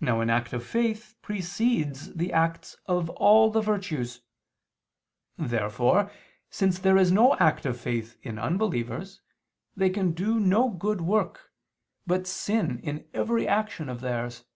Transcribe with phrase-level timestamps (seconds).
[0.00, 4.22] Now an act of faith precedes the acts of all the virtues.
[5.36, 6.10] Therefore,
[6.48, 9.20] since there is no act of faith in unbelievers,
[9.76, 11.52] they can do no good work,
[12.06, 14.46] but sin in every action of theirs.